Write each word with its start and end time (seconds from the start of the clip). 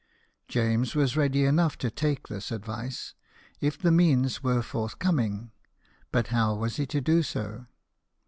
James 0.47 0.95
was 0.95 1.15
ready 1.15 1.45
enough 1.45 1.77
to 1.77 1.91
take 1.91 2.27
this 2.27 2.51
advice, 2.51 3.13
if 3.59 3.77
the 3.77 3.91
means 3.91 4.41
were 4.41 4.63
forthcoming; 4.63 5.51
but 6.11 6.29
how 6.29 6.55
was 6.55 6.77
he 6.77 6.87
to 6.87 6.99
do 7.01 7.21
so 7.21 7.67